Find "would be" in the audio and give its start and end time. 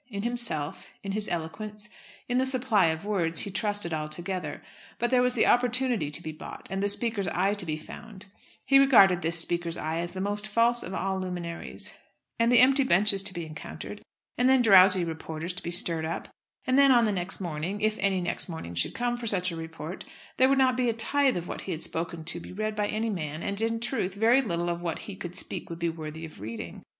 25.69-25.89